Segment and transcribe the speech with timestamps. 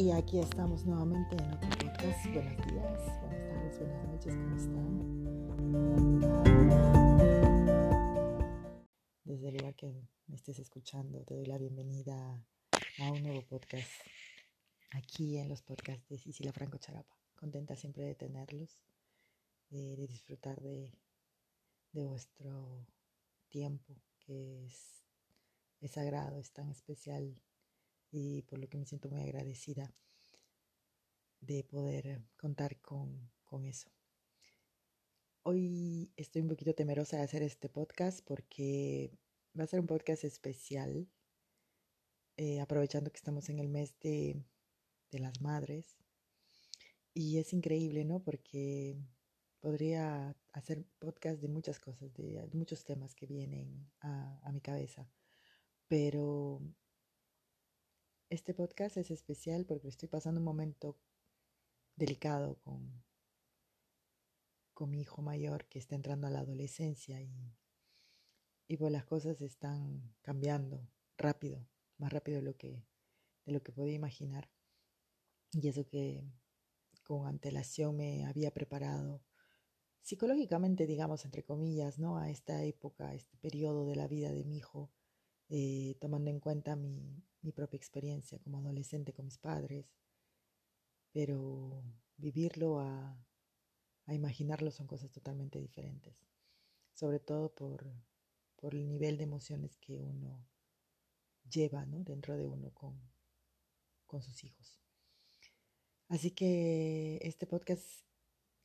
[0.00, 2.24] Y aquí estamos nuevamente en otro podcast.
[2.32, 4.98] Buenos días, buenas tardes, buenas noches, ¿cómo están?
[9.24, 12.42] Desde el lugar que me estés escuchando, te doy la bienvenida
[12.98, 13.90] a un nuevo podcast
[14.92, 17.14] aquí en los podcasts de Sicilia Franco Charapa.
[17.36, 18.80] Contenta siempre de tenerlos,
[19.68, 20.90] de disfrutar de,
[21.92, 22.86] de vuestro
[23.50, 25.04] tiempo, que es,
[25.82, 27.38] es sagrado, es tan especial
[28.10, 29.94] y por lo que me siento muy agradecida
[31.40, 33.90] de poder contar con, con eso.
[35.42, 39.10] Hoy estoy un poquito temerosa de hacer este podcast porque
[39.58, 41.08] va a ser un podcast especial,
[42.36, 44.44] eh, aprovechando que estamos en el mes de,
[45.10, 45.96] de las madres.
[47.14, 48.22] Y es increíble, ¿no?
[48.22, 48.96] Porque
[49.60, 55.10] podría hacer podcast de muchas cosas, de muchos temas que vienen a, a mi cabeza.
[55.88, 56.60] Pero
[58.30, 60.96] este podcast es especial porque estoy pasando un momento
[61.96, 63.02] delicado con,
[64.72, 67.52] con mi hijo mayor que está entrando a la adolescencia y,
[68.68, 71.66] y pues las cosas están cambiando rápido,
[71.98, 72.86] más rápido de lo que,
[73.46, 74.48] de lo que podía imaginar.
[75.52, 76.22] Y eso que
[77.02, 79.24] con antelación me había preparado
[80.02, 82.16] psicológicamente, digamos, entre comillas, ¿no?
[82.16, 84.92] A esta época, a este periodo de la vida de mi hijo,
[85.48, 89.86] eh, tomando en cuenta mi, mi propia experiencia como adolescente con mis padres,
[91.12, 91.82] pero
[92.16, 93.16] vivirlo a,
[94.08, 96.16] imaginarlo son cosas totalmente diferentes,
[96.94, 97.86] sobre todo por,
[98.56, 100.44] por el nivel de emociones que uno
[101.48, 102.02] lleva ¿no?
[102.02, 103.00] dentro de uno con,
[104.06, 104.80] con sus hijos.
[106.08, 107.84] Así que este podcast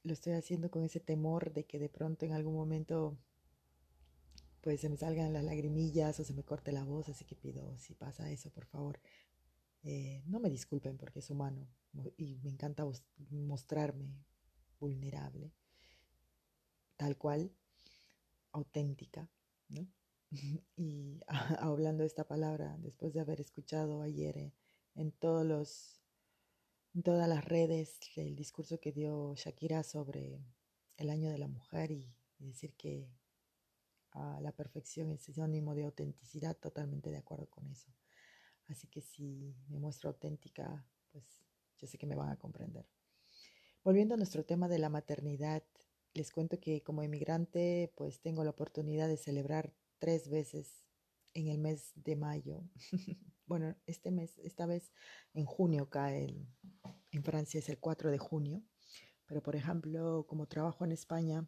[0.01, 3.19] lo estoy haciendo con ese temor de que de pronto en algún momento
[4.65, 7.77] pues se me salgan las lagrimillas o se me corte la voz, así que pido,
[7.77, 8.99] si pasa eso, por favor,
[9.83, 11.67] eh, no me disculpen porque es humano
[12.17, 12.83] y me encanta
[13.29, 14.25] mostrarme
[14.79, 15.53] vulnerable,
[16.97, 17.51] tal cual,
[18.53, 19.29] auténtica,
[19.69, 19.87] ¿no?
[20.75, 21.19] y
[21.59, 24.53] hablando de esta palabra, después de haber escuchado ayer eh,
[24.95, 26.01] en todos los,
[26.95, 30.43] en todas las redes el discurso que dio Shakira sobre
[30.97, 33.07] el año de la mujer y decir que
[34.41, 37.91] la perfección es sinónimo de autenticidad, totalmente de acuerdo con eso.
[38.67, 41.25] Así que si me muestro auténtica, pues
[41.77, 42.87] yo sé que me van a comprender.
[43.83, 45.63] Volviendo a nuestro tema de la maternidad,
[46.13, 50.85] les cuento que como inmigrante, pues tengo la oportunidad de celebrar tres veces
[51.33, 52.63] en el mes de mayo.
[53.45, 54.91] bueno, este mes, esta vez
[55.33, 56.47] en junio cae,
[57.11, 58.63] en Francia es el 4 de junio,
[59.25, 61.47] pero por ejemplo, como trabajo en España,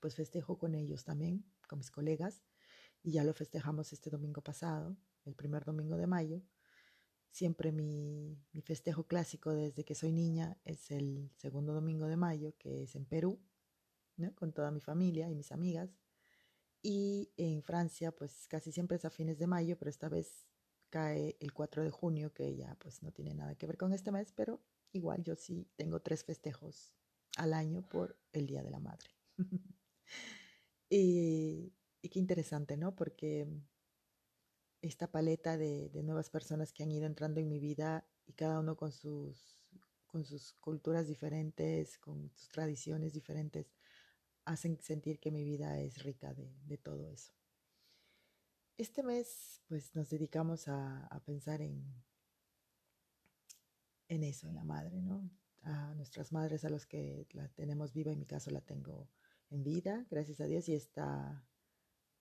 [0.00, 2.42] pues festejo con ellos también, con mis colegas,
[3.02, 6.42] y ya lo festejamos este domingo pasado, el primer domingo de mayo.
[7.30, 12.82] Siempre mi, festejo clásico desde que soy niña es el segundo domingo de mayo, que
[12.82, 13.40] es en Perú,
[14.34, 15.90] con toda mi familia y mis amigas.
[16.82, 20.46] Y en Francia, pues casi siempre es a fines de mayo, pero esta vez
[20.90, 24.10] cae el 4 de junio, que ya pues no tiene nada que ver con este
[24.10, 26.94] mes, pero igual yo sí tengo tres festejos
[27.36, 29.10] al año por el Día de la Madre.
[30.88, 31.72] y,
[32.02, 32.94] qué interesante, ¿no?
[32.94, 33.48] Porque
[34.80, 38.76] esta paleta de, nuevas personas que han ido entrando en mi vida y cada uno
[38.76, 39.58] con sus,
[40.60, 43.72] culturas diferentes, con sus tradiciones diferentes,
[44.44, 47.32] hacen sentir que mi vida es rica de, todo eso.
[48.78, 51.84] Este mes, pues nos dedicamos a, a, pensar en,
[54.08, 55.28] en eso, en la madre, ¿no?
[55.62, 59.08] A nuestras madres, a los que la tenemos viva, en mi caso la tengo
[59.50, 61.46] en vida, gracias a Dios, y está,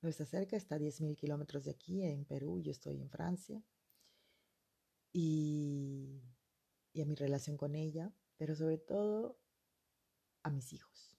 [0.02, 3.64] no cerca, está a 10.000 kilómetros de aquí, en Perú, yo estoy en Francia,
[5.12, 6.22] y,
[6.94, 9.40] y a mi relación con ella, pero sobre todo
[10.44, 11.18] a mis hijos.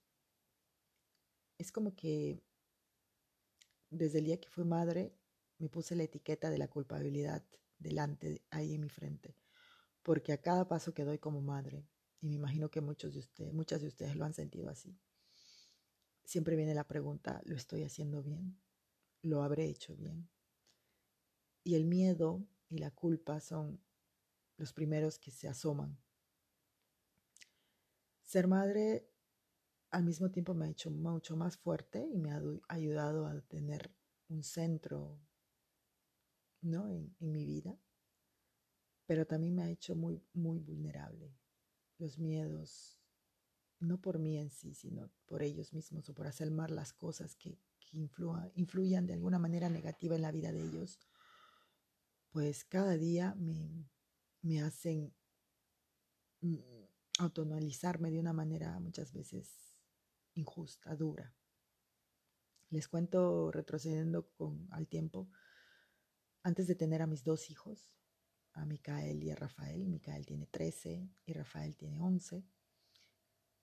[1.57, 2.43] Es como que
[3.89, 5.13] desde el día que fui madre,
[5.57, 7.43] me puse la etiqueta de la culpabilidad
[7.79, 9.35] delante, ahí en mi frente,
[10.03, 11.87] porque a cada paso que doy como madre,
[12.21, 14.99] y me imagino que muchos de muchas de ustedes lo han sentido así,
[16.27, 18.59] siempre viene la pregunta, ¿lo estoy haciendo bien?
[19.21, 20.29] ¿Lo habré hecho bien?
[21.63, 23.81] Y el miedo y la culpa son
[24.57, 25.97] los primeros que se asoman.
[28.23, 29.09] Ser madre
[29.89, 33.89] al mismo tiempo me ha hecho mucho más fuerte y me ha ayudado a tener
[34.27, 35.17] un centro
[36.61, 36.89] ¿no?
[36.89, 37.79] en, mi vida,
[39.05, 41.33] pero también me ha hecho muy, muy vulnerable.
[41.99, 42.99] Los miedos,
[43.79, 47.35] no por mí en sí, sino por ellos mismos o por hacer mal las cosas
[47.35, 47.97] que, que
[48.55, 50.99] influyan de alguna manera negativa en la vida de ellos,
[52.31, 53.89] pues cada día me,
[54.41, 55.13] me hacen
[56.41, 56.57] mm,
[57.19, 59.79] autoanalizarme de una manera muchas veces
[60.33, 61.33] injusta, dura.
[62.69, 65.29] Les cuento retrocediendo con, al tiempo,
[66.43, 67.93] antes de tener a mis dos hijos,
[68.53, 72.43] a Micael y a Rafael, Micael tiene 13 y Rafael tiene 11,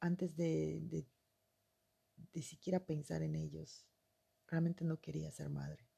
[0.05, 0.81] antes de,
[2.33, 3.87] de, siquiera pensar en ellos,
[4.47, 5.89] realmente no quería ser madre.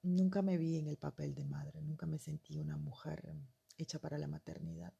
[0.00, 3.34] Nunca me vi en el papel de madre, nunca me sentí una mujer
[3.76, 4.94] hecha para la maternidad.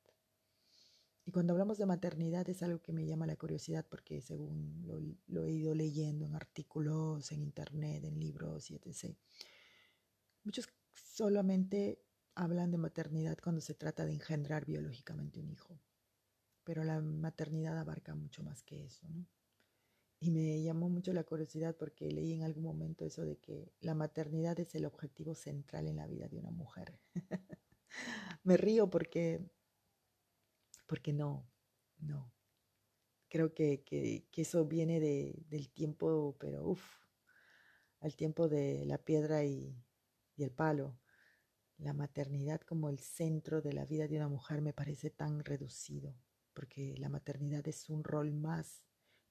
[1.25, 5.01] Y cuando hablamos de maternidad es algo que me llama la curiosidad porque según lo,
[5.29, 9.17] lo, he ido leyendo en artículos, en internet, en libros y etc.
[10.45, 12.05] Muchos solamente
[12.35, 15.81] hablan de maternidad cuando se trata de engendrar biológicamente un hijo,
[16.65, 19.27] pero la maternidad abarca mucho más que eso, ¿no?
[20.21, 23.95] Y me llamó mucho la curiosidad porque leí en algún momento eso de que la
[23.95, 27.01] maternidad es el objetivo central en la vida de una mujer.
[28.45, 29.41] me río porque
[30.87, 31.51] porque no,
[31.99, 32.33] no.
[33.29, 36.85] Creo que, que, eso viene de, del tiempo, pero uff,
[38.01, 39.75] al tiempo de la piedra y,
[40.37, 40.99] y el palo.
[41.79, 46.15] La maternidad como el centro de la vida de una mujer me parece tan reducido,
[46.55, 48.85] porque la maternidad es un rol más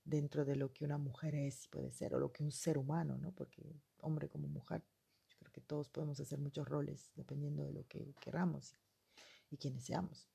[0.03, 2.77] dentro de lo que una mujer es y puede ser, o lo que un ser
[2.77, 3.31] humano, ¿no?
[3.33, 4.83] Porque hombre como mujer,
[5.29, 9.57] yo creo que todos podemos hacer muchos roles dependiendo de lo que queramos y, y
[9.57, 10.27] quienes seamos.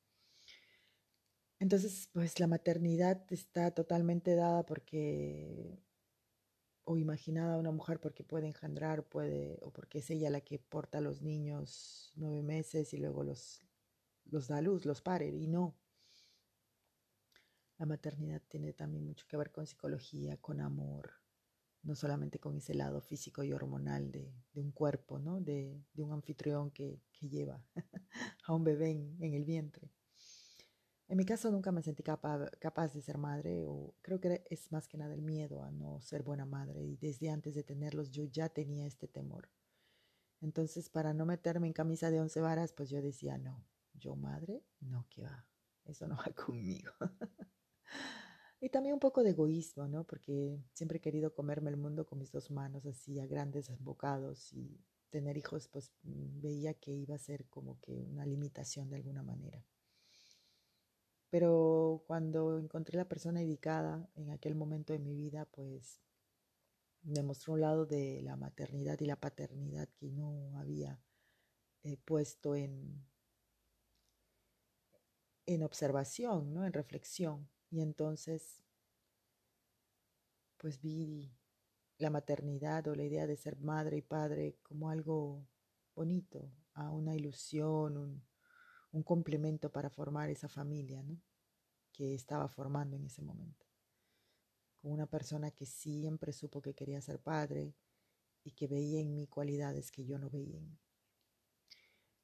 [1.59, 5.79] Entonces, pues la maternidad está totalmente dada porque,
[6.85, 10.59] o imaginada a una mujer porque puede engendrar, puede, o porque es ella la que
[10.59, 13.63] porta a los niños nueve meses y luego los,
[14.27, 15.75] los da a luz, los pare, y no.
[17.79, 21.13] La maternidad tiene también mucho que ver con psicología, con amor,
[21.83, 25.41] no solamente con ese lado físico y hormonal de, de un cuerpo, ¿no?
[25.41, 27.63] De, de un anfitrión que, que lleva
[28.45, 29.93] a un bebé en, en el vientre.
[31.09, 34.73] En mi caso nunca me sentí capaz, capaz, de ser madre o creo que es
[34.73, 38.11] más que nada el miedo a no ser buena madre y desde antes de tenerlos
[38.11, 39.49] yo ya tenía este temor.
[40.41, 43.65] Entonces para no meterme en camisa de once varas pues yo decía no,
[43.95, 45.47] yo madre, no, que va,
[45.85, 46.91] eso no va conmigo.
[48.61, 50.05] Y también un poco de egoísmo, ¿no?
[50.05, 54.53] Porque siempre he querido comerme el mundo con mis dos manos así a grandes bocados
[54.53, 54.81] y
[55.11, 59.23] tener hijos pues mm, veía que iba a ser como que una limitación de alguna
[59.23, 59.65] manera.
[61.31, 66.01] Pero cuando encontré la persona indicada en aquel momento de mi vida, pues
[67.03, 71.01] me mostró un lado de la maternidad y la paternidad que no había
[71.83, 73.07] eh, puesto en,
[75.47, 76.65] en observación, ¿no?
[76.65, 77.49] en reflexión.
[77.71, 78.63] Y entonces,
[80.57, 81.33] pues vi
[81.99, 85.47] la maternidad o la idea de ser madre y padre como algo
[85.95, 88.23] bonito, a una ilusión, un,
[88.93, 91.05] un complemento para formar esa familia
[91.93, 93.67] que estaba formando en ese momento.
[94.81, 97.75] Con una persona que siempre supo que quería ser padre
[98.45, 100.79] y que veía en mí cualidades que yo no veía en mí.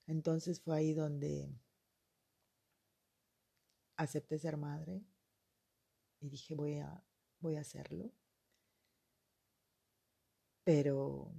[0.07, 1.55] Entonces fue ahí donde
[3.97, 5.03] acepté ser madre
[6.23, 7.05] y dije voy a,
[7.41, 8.11] voy a hacerlo.
[10.65, 11.35] Pero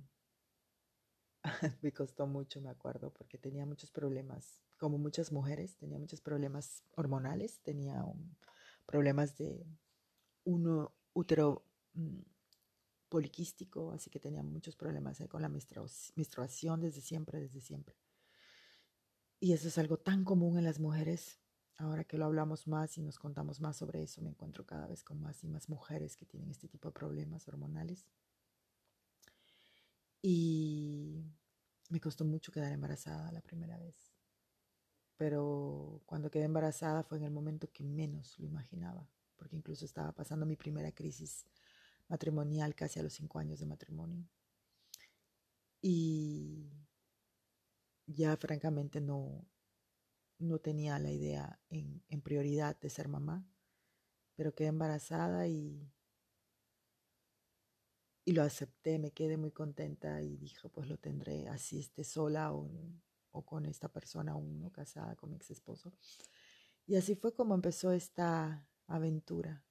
[1.82, 6.84] me costó mucho, me acuerdo, porque tenía muchos problemas como muchas mujeres, tenía muchos problemas
[6.96, 8.04] hormonales, tenía
[8.86, 9.66] problemas de
[10.44, 12.22] un útero um,
[13.08, 17.96] poliquístico, así que tenía muchos problemas con la menstruación desde siempre, desde siempre.
[19.40, 21.40] Y eso es algo tan común en las mujeres.
[21.78, 25.04] Ahora que lo hablamos más y nos contamos más sobre eso, me encuentro cada vez
[25.04, 28.06] con más y más mujeres que tienen este tipo de problemas hormonales.
[30.22, 31.24] Y
[31.90, 34.14] me costó mucho quedar embarazada la primera vez
[35.18, 40.12] pero cuando quedé embarazada fue en el momento que menos lo imaginaba, porque incluso estaba
[40.12, 41.46] pasando mi primera crisis
[42.10, 44.28] matrimonial casi a los cinco años de matrimonio.
[45.82, 46.72] Y
[48.06, 49.46] ya francamente no,
[50.44, 53.46] no tenía la idea en, prioridad de ser mamá,
[54.36, 55.92] pero quedé embarazada y,
[58.26, 62.54] y lo acepté, me quedé muy contenta y dije, pues lo tendré así esté sola
[62.54, 62.70] o
[63.34, 65.92] o con esta persona uno casada con mi ex esposo.
[66.86, 69.66] Y así fue como empezó esta aventura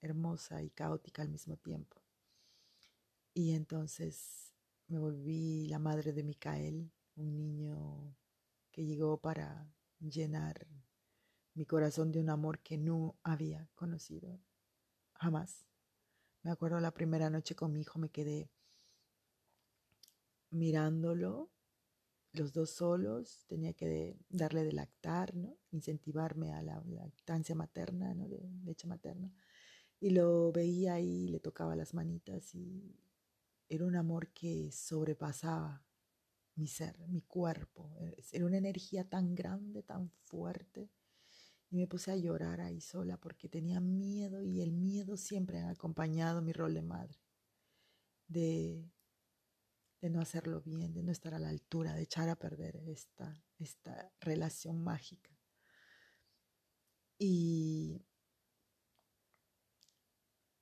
[0.00, 2.02] hermosa y caótica al mismo tiempo.
[3.32, 4.54] Y entonces
[4.88, 8.16] me volví la madre de Micael, un niño
[8.70, 10.66] que llegó para llenar
[11.54, 14.40] mi corazón de un amor que no había conocido
[15.14, 15.66] jamás.
[16.42, 18.50] Me acuerdo la primera noche con mi hijo me quedé
[20.50, 21.50] mirándolo
[22.32, 25.56] los dos solos, tenía que darle de lactar, ¿no?
[25.70, 28.28] incentivarme a la lactancia materna, ¿no?
[28.28, 29.32] de leche materna.
[30.00, 32.98] Y lo veía ahí, le tocaba las manitas y
[33.68, 35.84] era un amor que sobrepasaba
[36.56, 37.96] mi ser, mi cuerpo.
[38.32, 40.90] Era una energía tan grande, tan fuerte.
[41.70, 45.70] Y me puse a llorar ahí sola porque tenía miedo y el miedo siempre ha
[45.70, 47.18] acompañado mi rol de madre.
[48.28, 48.90] De,
[50.00, 53.42] de no hacerlo bien, de no estar a la altura, de echar a perder esta,
[53.58, 55.30] esta relación mágica.
[57.18, 58.04] Y,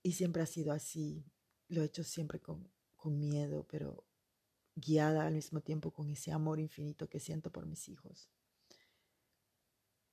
[0.03, 1.25] y siempre ha sido así.
[1.69, 4.07] Lo he hecho siempre con, con miedo, pero
[4.75, 8.31] guiada al mismo tiempo con ese amor infinito que siento por mis hijos.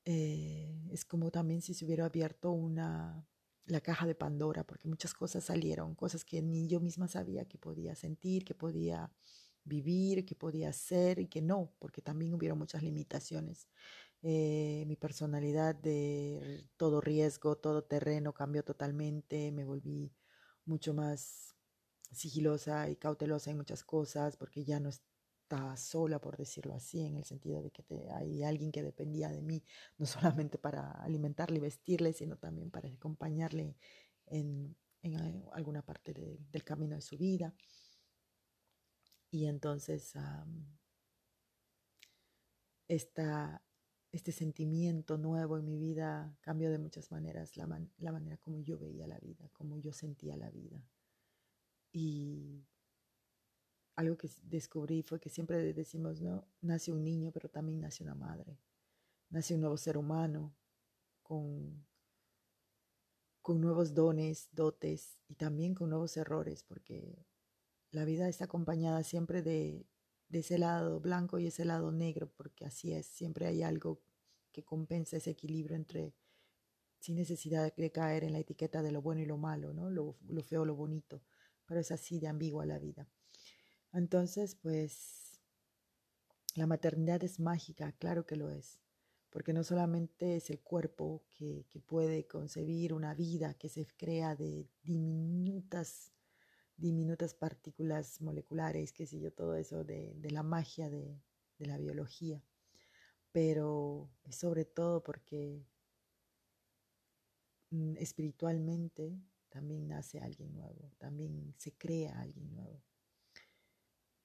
[0.05, 3.27] Eh, es como también si se hubiera abierto una,
[3.65, 7.57] la caja de Pandora, porque muchas cosas salieron, cosas que ni yo misma sabía que
[7.57, 9.11] podía sentir, que podía
[9.63, 13.67] vivir, que podía ser y que no, porque también hubieron muchas limitaciones.
[14.21, 20.11] Eh, mi personalidad de todo riesgo, todo terreno cambió totalmente, me volví
[20.65, 21.55] mucho más
[22.11, 27.15] sigilosa y cautelosa en muchas cosas porque ya no estaba sola, por decirlo así, en
[27.15, 29.63] el sentido de que hay alguien que dependía de mí,
[29.97, 33.75] no solamente para alimentarle y vestirle, sino también para acompañarle
[34.27, 37.53] en, en alguna parte del camino de su vida.
[39.31, 40.13] Y entonces
[42.87, 48.77] este sentimiento nuevo en mi vida cambió de muchas maneras la, la manera como yo
[48.79, 50.83] veía la vida, como yo sentía la vida.
[51.91, 52.65] Y
[53.99, 56.47] algo que descubrí fue que siempre decimos, ¿no?
[56.61, 58.57] Nace un niño, pero también nace una madre.
[59.29, 60.55] Nace un nuevo ser humano
[61.21, 61.85] con,
[63.41, 67.25] con nuevos dones, dotes y también con nuevos errores, porque
[67.91, 69.85] la vida está acompañada siempre de,
[70.31, 74.01] ese lado blanco y ese lado negro, porque así es, siempre hay algo
[74.53, 76.13] que compensa ese equilibrio entre,
[76.99, 79.89] sin necesidad de caer en la etiqueta de lo bueno y lo malo, ¿no?
[79.89, 81.21] Lo, lo feo, lo bonito
[81.69, 83.07] pero es así de ambigua la vida.
[83.93, 85.39] Entonces, pues,
[86.55, 88.79] la maternidad es mágica, claro que lo es,
[89.29, 94.67] porque no solamente es el cuerpo que, puede concebir una vida que se crea de
[94.81, 96.11] diminutas,
[96.75, 101.21] diminutas partículas moleculares, qué sé yo, todo eso de, la magia de,
[101.59, 102.43] de la biología,
[103.31, 105.63] pero sobre todo porque
[107.69, 109.19] mm, espiritualmente
[109.49, 112.81] también nace alguien nuevo, también se crea alguien nuevo.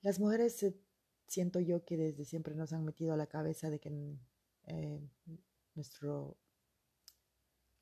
[0.03, 0.77] Las mujeres eh,
[1.27, 4.19] siento yo que desde siempre nos han metido a la cabeza de que
[4.67, 5.01] eh,
[5.75, 6.37] nuestro,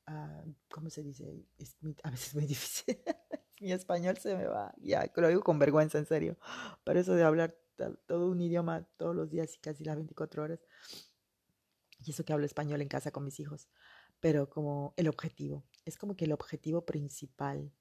[0.06, 1.46] ah, ¿cómo se dice?
[2.02, 2.98] a veces es muy difícil.
[3.60, 6.36] Mi español se me va, ya, lo digo con vergüenza, en serio.
[6.84, 7.56] Pero eso de hablar
[8.06, 10.60] todo un idioma todos los días y casi las 24 horas.
[12.04, 13.68] Y eso que hablo español en casa con mis hijos
[14.22, 15.64] pero como el objetivo.
[15.84, 17.72] Es como que el objetivo principal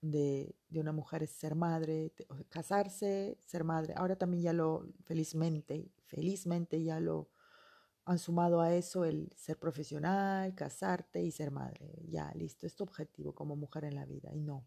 [0.00, 2.12] de, una mujer es ser madre,
[2.48, 3.94] casarse, ser madre.
[3.96, 7.30] Ahora también ya lo, felizmente, felizmente ya lo
[8.04, 11.90] han sumado a eso el ser profesional, casarte y ser madre.
[12.08, 14.32] Ya, listo, es tu objetivo como mujer en la vida.
[14.34, 14.66] Y no,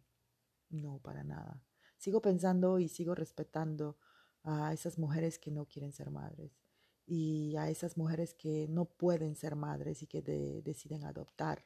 [0.70, 1.64] no, para nada.
[1.98, 3.98] Sigo pensando y sigo respetando
[4.44, 6.60] a esas mujeres que no quieren ser madres
[7.06, 10.22] y a esas mujeres que no pueden ser madres y que
[10.64, 11.66] deciden adoptar.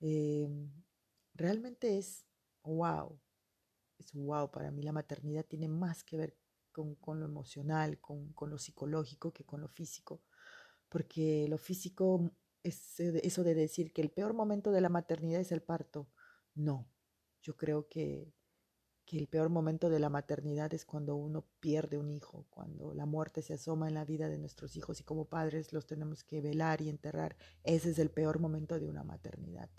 [0.00, 0.70] Em,
[1.34, 2.26] realmente es
[2.62, 3.18] wow,
[3.98, 4.82] es wow para mí.
[4.82, 6.36] La maternidad tiene más que ver
[6.72, 10.22] con, lo emocional, con, lo psicológico que con lo físico,
[10.88, 12.30] porque lo físico
[12.62, 16.10] es eso de decir que el peor momento de la maternidad es el parto.
[16.54, 16.90] No,
[17.42, 18.34] yo creo que
[19.06, 23.06] que el peor momento de la maternidad es cuando uno pierde un hijo, cuando la
[23.06, 26.40] muerte se asoma en la vida de nuestros hijos y como padres los tenemos que
[26.40, 27.36] velar y enterrar.
[27.62, 29.70] Ese es el peor momento de una maternidad.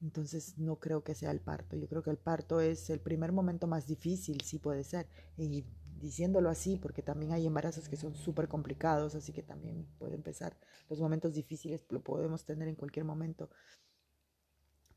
[0.00, 1.76] Entonces no creo que sea el parto.
[1.76, 5.08] Yo creo que el parto es el primer momento más difícil, sí puede ser.
[5.36, 5.64] Y
[5.98, 10.56] diciéndolo así, porque también hay embarazos que son súper complicados, así que también puede empezar.
[10.88, 13.50] Los momentos difíciles lo podemos tener en cualquier momento.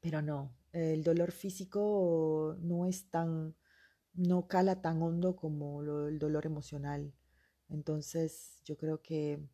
[0.02, 3.56] Pero no, el dolor físico no es tan,
[4.14, 7.14] no cala tan hondo como el dolor emocional.
[7.70, 9.46] Entonces yo creo que,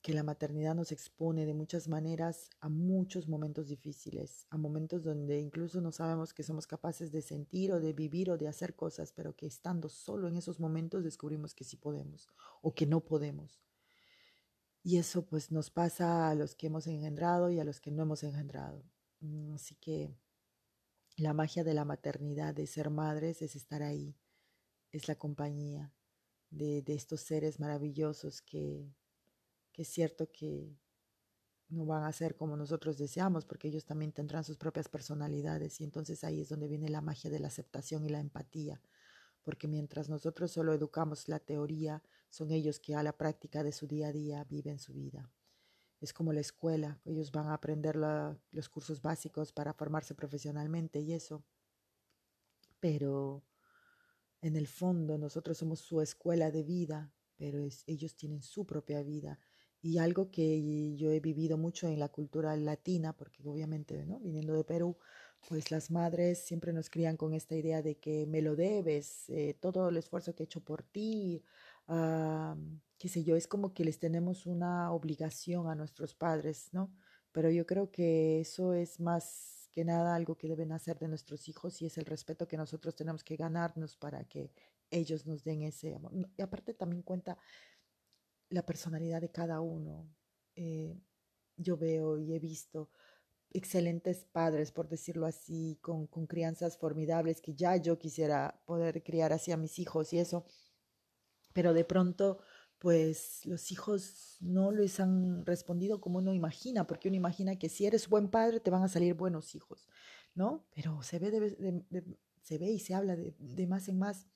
[0.00, 5.40] que la maternidad nos expone de muchas maneras a muchos momentos difíciles, a momentos donde
[5.40, 9.12] incluso no sabemos que somos capaces de sentir o de vivir o de hacer cosas,
[9.12, 12.28] pero que estando solo en esos momentos descubrimos que sí podemos
[12.62, 13.60] o que no podemos.
[14.84, 18.04] Y eso pues nos pasa a los que hemos engendrado y a los que no
[18.04, 18.84] hemos engendrado.
[19.20, 20.14] Mm, así que
[21.16, 24.16] la magia de la maternidad, de ser madres, es estar ahí,
[24.92, 25.92] es la compañía,
[26.50, 28.94] de, de estos seres maravillosos que,
[29.78, 30.76] que es cierto que
[31.68, 35.84] no van a ser como nosotros deseamos, porque ellos también tendrán sus propias personalidades y
[35.84, 38.82] entonces ahí es donde viene la magia de la aceptación y la empatía,
[39.44, 43.86] porque mientras nosotros solo educamos la teoría, son ellos que a la práctica de su
[43.86, 45.30] día a día viven su vida.
[46.00, 51.12] Es como la escuela, ellos van a aprender los cursos básicos para formarse profesionalmente y
[51.12, 51.44] eso,
[52.80, 53.44] pero
[54.40, 59.38] en el fondo nosotros somos su escuela de vida, pero ellos tienen su propia vida
[59.82, 64.18] y algo que yo he vivido mucho en la cultura latina, porque obviamente, ¿no?
[64.20, 64.96] Viniendo de Perú,
[65.48, 69.54] pues las madres siempre nos crían con esta idea de que me lo debes, eh,
[69.60, 71.44] todo el esfuerzo que he hecho por ti,
[71.88, 72.56] uh,
[72.98, 76.92] qué sé yo, es como que les tenemos una obligación a nuestros padres, ¿no?
[77.32, 81.48] Pero yo creo que eso es más que nada algo que deben hacer de nuestros
[81.48, 84.50] hijos y es el respeto que nosotros tenemos que ganarnos para que
[84.90, 86.12] ellos nos den ese amor.
[86.36, 87.38] Y aparte también cuenta
[88.50, 90.08] la personalidad de cada uno.
[90.54, 91.00] Eh,
[91.56, 92.90] yo veo y he visto
[93.50, 99.32] excelentes padres, por decirlo así, con, con, crianzas formidables que ya yo quisiera poder criar
[99.32, 100.44] así a mis hijos y eso.
[101.52, 102.38] Pero de pronto,
[102.78, 107.86] pues los hijos no les han respondido como uno imagina, porque uno imagina que si
[107.86, 109.88] eres buen padre te van a salir buenos hijos,
[110.34, 110.66] ¿no?
[110.74, 114.28] Pero se ve, de, se ve y se habla de más en más,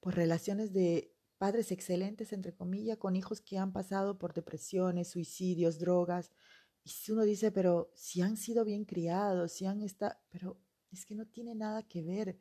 [0.00, 5.78] pues relaciones de padres excelentes, entre comillas, con hijos que han pasado por depresiones, suicidios,
[5.78, 6.32] drogas.
[6.84, 11.04] Y si uno dice, pero si han sido bien criados, si han estado, pero es
[11.04, 12.38] que no tiene nada que ver.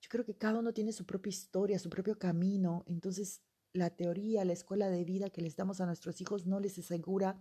[0.00, 2.84] Yo creo que cada uno tiene su propia historia, su propio camino.
[2.86, 6.78] Entonces, la teoría, la escuela de vida que les damos a nuestros hijos no les
[6.78, 7.40] asegura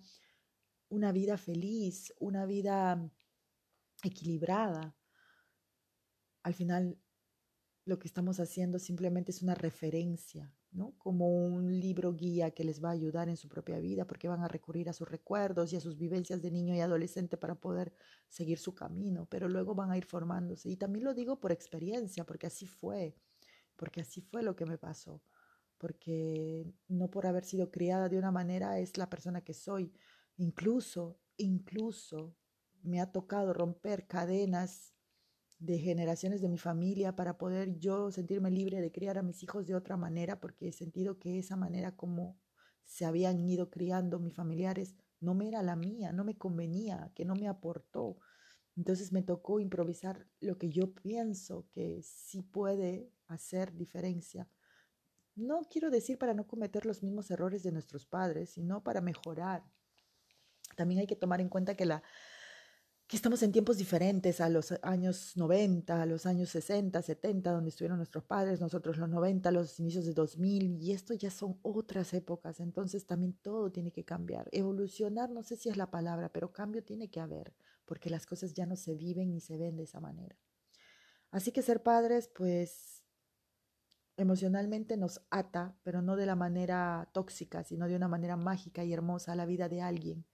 [0.89, 3.12] una vida feliz, una vida
[4.03, 4.96] equilibrada.
[6.43, 7.00] Al final,
[7.86, 10.94] lo que estamos haciendo simplemente es una referencia, ¿no?
[10.98, 14.44] Como un libro guía que les va a ayudar en su propia vida, porque van
[14.44, 17.94] a recurrir a sus recuerdos y a sus vivencias de niño y adolescente para poder
[18.29, 20.70] seguir su camino, pero luego van a ir formándose.
[20.70, 23.16] Y también lo digo por experiencia, porque así fue,
[23.75, 25.22] porque así fue lo que me pasó,
[25.77, 29.94] porque no por haber sido criada de una manera es la persona que soy.
[30.38, 32.36] Incluso, incluso
[32.84, 34.94] me ha tocado romper cadenas
[35.62, 39.68] de generaciones de mi familia para poder yo sentirme libre de criar a mis hijos
[39.68, 42.36] de otra manera, porque he sentido que esa manera como
[42.84, 47.26] se habían ido criando mis familiares no me era la mía, no me convenía, que
[47.26, 48.18] no me aportó.
[48.76, 54.50] Entonces me tocó improvisar lo que yo pienso que sí puede hacer diferencia.
[55.36, 59.64] No quiero decir para no cometer los mismos errores de nuestros padres, sino para mejorar.
[60.76, 62.02] También hay que tomar en cuenta que la
[63.12, 67.70] que estamos en tiempos diferentes a los años 90, a los años 60, 70, donde
[67.70, 72.14] estuvieron nuestros padres, nosotros los 90, los inicios de 2000, y esto ya son otras
[72.14, 74.48] épocas, entonces también todo tiene que cambiar.
[74.54, 78.54] Evolucionar, no sé si es la palabra, pero cambio tiene que haber, porque las cosas
[78.54, 80.40] ya no se viven ni se ven de esa manera.
[81.32, 83.04] Así que ser padres, pues
[84.16, 88.94] emocionalmente nos ata, pero no de la manera tóxica, sino de una manera mágica y
[88.94, 90.26] hermosa a la vida de alguien,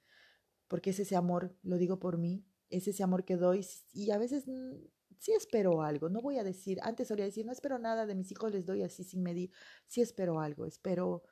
[0.67, 4.17] porque es ese amor, lo digo por mí, es ese amor que doy y a
[4.17, 4.75] veces mm,
[5.17, 8.31] sí espero algo, no voy a decir, antes solía decir, no espero nada de mis
[8.31, 9.51] hijos, les doy así sin medir,
[9.87, 11.23] sí espero algo, espero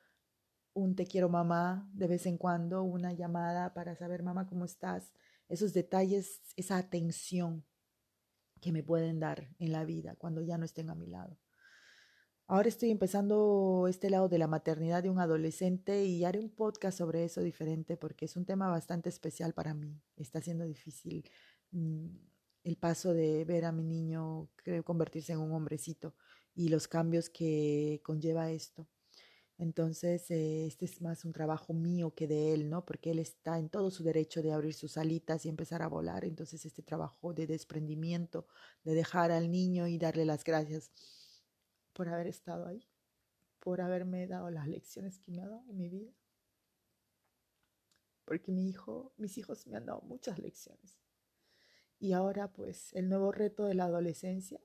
[0.74, 5.12] un te quiero mamá de vez en cuando, una llamada para saber mamá cómo estás,
[5.48, 7.64] esos detalles, esa atención
[8.60, 11.38] que me pueden dar en la vida cuando ya no estén a mi lado.
[12.48, 16.96] Ahora estoy empezando este lado de la maternidad de un adolescente y haré un podcast
[16.96, 20.00] sobre eso diferente porque es un tema bastante especial para mí.
[20.16, 21.28] Está siendo difícil
[21.72, 22.06] mm,
[22.62, 24.48] el paso de ver a mi niño
[24.84, 26.14] convertirse en un hombrecito
[26.54, 28.86] y los cambios que conlleva esto.
[29.58, 32.84] Entonces, eh, este es más un trabajo mío que de él, ¿no?
[32.84, 36.24] Porque él está en todo su derecho de abrir sus alitas y empezar a volar.
[36.24, 38.46] Entonces, este trabajo de desprendimiento,
[38.84, 40.92] de dejar al niño y darle las gracias
[41.96, 42.86] por haber estado ahí,
[43.58, 46.12] por haberme dado las lecciones que me ha dado en mi vida.
[48.26, 51.00] Porque mi hijo, mis hijos me han dado muchas lecciones.
[51.98, 54.60] Y ahora pues el nuevo reto de la adolescencia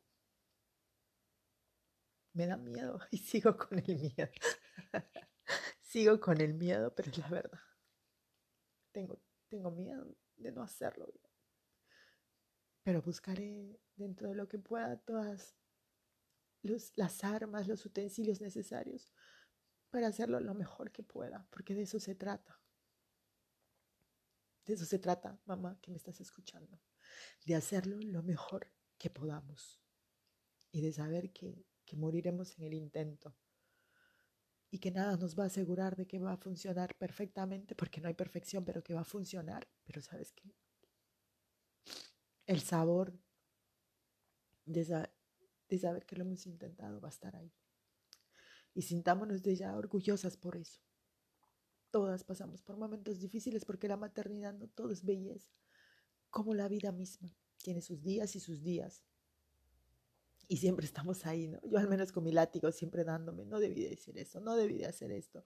[2.34, 4.30] me da miedo y sigo con el miedo.
[5.82, 7.60] sigo con el miedo, pero es la verdad.
[8.92, 11.08] Tengo, tengo miedo de no hacerlo
[12.84, 15.61] Pero buscaré dentro de lo que pueda todas
[16.64, 19.12] las armas, los utensilios necesarios
[19.92, 22.60] para hacerlo lo mejor que pueda, porque de eso se trata.
[24.66, 26.80] De eso se trata, mamá, que me estás escuchando.
[27.46, 29.82] De hacerlo lo mejor que podamos.
[30.72, 33.36] Y de saber que, que moriremos en el intento.
[34.70, 38.08] Y que nada nos va a asegurar de que va a funcionar perfectamente, porque no
[38.08, 39.68] hay perfección, pero que va a funcionar.
[39.84, 40.56] Pero sabes qué?
[42.46, 43.20] El sabor
[44.66, 45.10] de,
[45.72, 47.54] de saber que lo hemos intentado va a estar ahí.
[48.74, 50.82] Y sintámonos de ya orgullosas por eso.
[51.92, 55.52] Todas pasamos por momentos difíciles porque la maternidad no todo es belleza,
[56.30, 57.34] como la vida misma.
[57.58, 59.04] Tiene sus días y sus días.
[60.50, 61.62] Y siempre estamos ahí, ¿no?
[61.64, 64.88] Yo al menos con mi látigo siempre dándome, no debí decir eso, no debí de
[64.88, 65.46] hacer esto.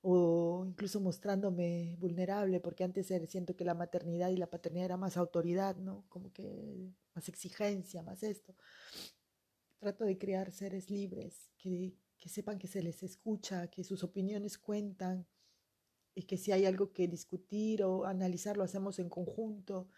[0.00, 5.16] O incluso mostrándome vulnerable, porque antes siento que la maternidad y la paternidad era más
[5.16, 6.04] autoridad, ¿no?
[6.08, 8.56] Como que más exigencia, más esto.
[9.82, 14.56] Trato de crear seres libres, que, que sepan que se les escucha, que sus opiniones
[14.56, 15.26] cuentan,
[16.14, 19.88] y que si hay algo que discutir o analizar lo hacemos en conjunto.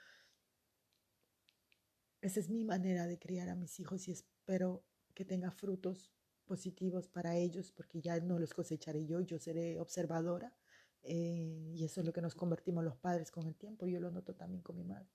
[2.22, 6.10] Esa es mi manera de criar a mis hijos y espero que tenga frutos
[6.46, 10.56] positivos para ellos porque ya no los cosecharé yo, yo seré observadora
[11.02, 13.86] eh, y eso es lo que nos convertimos los padres con el tiempo.
[13.86, 15.10] Yo lo noto también con mi madre.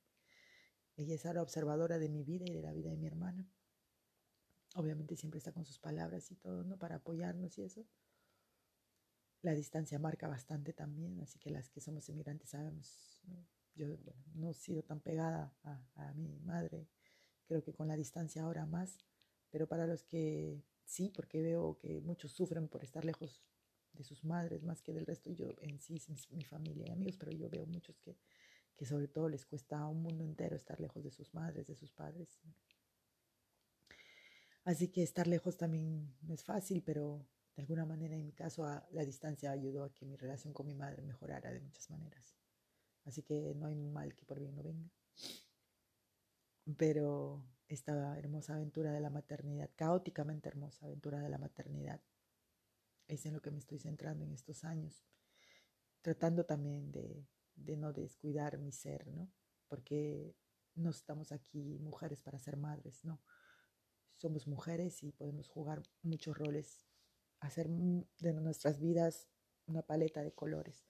[0.95, 3.49] Ella es ahora observadora de mi vida y de la vida de mi hermana.
[4.75, 6.77] Obviamente siempre está con sus palabras y todo, ¿no?
[6.77, 7.85] Para apoyarnos y eso.
[9.41, 13.21] La distancia marca bastante también, así que las que somos inmigrantes sabemos,
[13.73, 13.87] yo
[14.35, 16.89] no he sido tan pegada a, mi madre,
[17.45, 18.97] creo que con la distancia ahora más,
[19.49, 23.41] pero para los que sí, porque veo que muchos sufren por estar lejos
[23.93, 26.01] de sus madres más que del resto, yo en sí,
[26.31, 28.17] mi, familia y amigos, pero yo veo muchos que,
[28.75, 31.75] que sobre todo les cuesta a un mundo entero estar lejos de sus madres, de
[31.75, 32.41] sus padres.
[34.69, 38.67] Así que estar lejos también no es fácil, pero de alguna manera en mi caso
[38.91, 42.35] la distancia ayudó a que mi relación con mi madre mejorara de muchas maneras.
[43.03, 44.91] Así que no hay mal que por bien no venga.
[46.77, 51.99] Pero esta hermosa aventura de la maternidad, caóticamente hermosa aventura de la maternidad,
[53.07, 55.03] es en lo que me estoy centrando en estos años,
[56.03, 59.31] tratando también de, de no descuidar mi ser, ¿no?
[59.67, 60.35] Porque
[60.75, 63.19] no estamos aquí mujeres para ser madres, no.
[64.19, 66.85] Somos mujeres y podemos jugar muchos roles
[67.39, 69.29] hacer de nuestras vidas
[69.65, 70.85] una paleta de colores,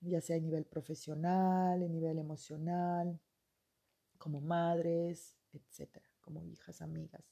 [0.00, 3.18] ya sea a nivel profesional, a nivel emocional,
[4.18, 7.24] como madres, etcétera, como hijas, amigas.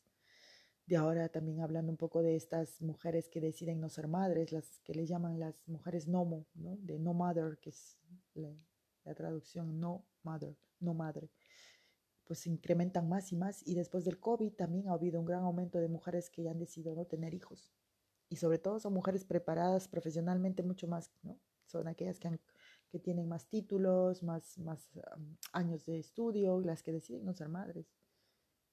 [0.87, 4.81] De ahora también hablando un poco de estas mujeres que deciden no ser madres, las
[4.85, 6.79] que le llaman las mujeres nomo, ¿no?
[6.79, 7.99] de no mother, que es
[8.33, 8.57] la,
[9.05, 11.31] la traducción no mother, no madre
[12.27, 13.67] pues se incrementan más y más.
[13.67, 16.59] Y después del COVID también ha habido un gran aumento de mujeres que ya han
[16.59, 17.73] decidido no tener hijos
[18.29, 21.39] y sobre todo son mujeres preparadas profesionalmente mucho más, ¿no?
[21.67, 22.41] Son aquellas que,
[22.91, 24.91] que tienen más títulos, más, más
[25.53, 27.87] años de estudio, las que deciden no ser madres.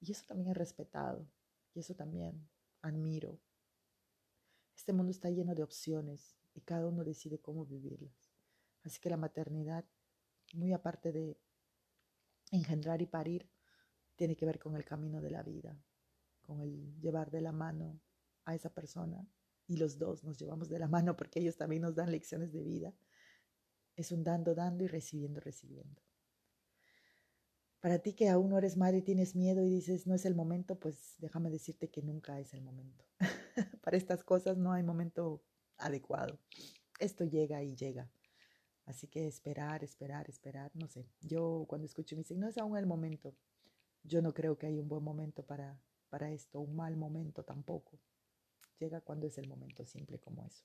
[0.00, 1.26] Y eso también es respetado,
[1.72, 2.48] y eso también
[2.82, 3.40] admiro.
[4.76, 8.32] Este mundo está lleno de opciones y cada uno decide cómo vivirlas.
[8.82, 9.84] Así que la maternidad,
[10.52, 11.38] muy aparte de
[12.50, 13.48] engendrar y parir,
[14.16, 15.76] tiene que ver con el camino de la vida,
[16.42, 18.00] con el llevar de la mano
[18.44, 19.26] a esa persona
[19.66, 22.62] y los dos nos llevamos de la mano porque ellos también nos dan lecciones de
[22.62, 22.94] vida.
[23.96, 26.02] Es un dando, dando y recibiendo, recibiendo.
[27.80, 30.34] Para ti que aún no eres madre y tienes miedo y dices no es el
[30.34, 33.04] momento, pues déjame decirte que nunca es el momento.
[33.82, 35.44] Para estas cosas no hay momento
[35.76, 36.38] adecuado.
[36.98, 38.10] Esto llega y llega.
[38.86, 41.06] Así que esperar, esperar, esperar, no sé.
[41.20, 43.34] Yo cuando escucho me dicen, no es aún el momento.
[44.02, 47.98] Yo no creo que hay un buen momento para, para esto, un mal momento tampoco
[48.78, 50.64] llega cuando es el momento simple como eso.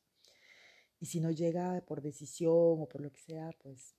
[0.99, 3.95] Y si no llega por decisión o por lo que sea, pues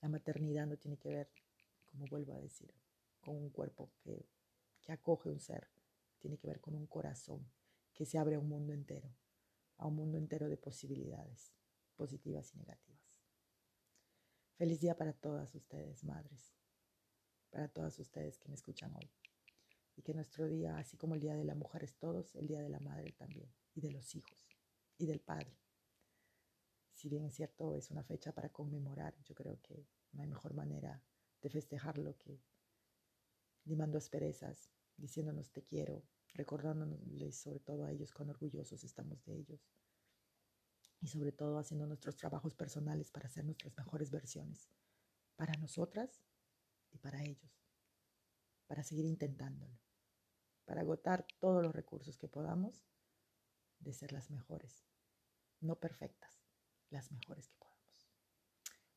[0.00, 1.30] la maternidad no tiene que ver,
[1.90, 2.72] como vuelvo a decir,
[3.20, 4.26] con un cuerpo que,
[4.80, 5.68] que acoge un ser,
[6.18, 7.46] tiene que ver con un corazón
[7.92, 9.14] que se abre a un mundo entero,
[9.76, 11.52] a un mundo entero de posibilidades,
[11.92, 13.02] positivas y negativas.
[14.56, 16.54] Feliz día para todas ustedes, madres,
[17.50, 19.10] para todas ustedes que me escuchan hoy
[19.96, 22.60] y que nuestro día, así como el Día de la Mujer es todos, el Día
[22.60, 24.48] de la Madre también, y de los hijos,
[24.98, 25.58] y del Padre.
[26.92, 30.54] Si bien es cierto, es una fecha para conmemorar, yo creo que no hay mejor
[30.54, 31.02] manera
[31.40, 32.40] de festejarlo que
[33.64, 39.68] limando asperezas, diciéndonos te quiero, recordándoles sobre todo a ellos cuán orgullosos estamos de ellos
[41.02, 44.70] y sobre todo haciendo nuestros trabajos personales para ser nuestras mejores versiones,
[45.36, 46.22] para nosotras
[46.90, 47.62] y para ellos
[48.72, 49.78] para seguir intentándolo,
[50.64, 52.86] para agotar todos los recursos que podamos
[53.80, 54.86] de ser las mejores,
[55.60, 56.40] no perfectas,
[56.88, 58.08] las mejores que podamos.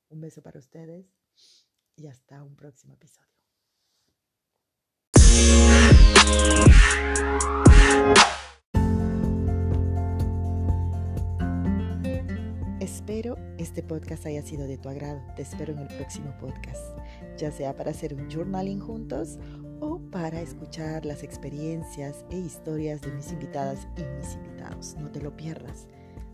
[0.08, 1.13] Un beso para ustedes
[1.98, 3.28] y hasta un próximo episodio.
[12.86, 15.19] Espero este podcast haya sido de tu agrado.
[15.36, 16.95] Te espero en el próximo podcast,
[17.36, 19.39] ya sea para hacer un journaling juntos
[19.80, 24.95] o para escuchar las experiencias e historias de mis invitadas y mis invitados.
[25.00, 25.88] No te lo pierdas.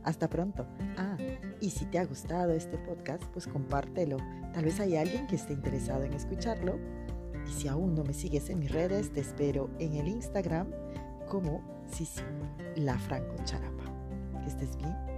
[0.03, 0.67] Hasta pronto.
[0.97, 1.15] Ah,
[1.61, 4.17] y si te ha gustado este podcast, pues compártelo.
[4.53, 6.77] Tal vez hay alguien que esté interesado en escucharlo.
[7.47, 10.67] Y si aún no me sigues en mis redes, te espero en el Instagram
[11.29, 12.19] como Sisi
[12.75, 13.85] La Franco Charapa.
[14.43, 15.10] Que estés bien.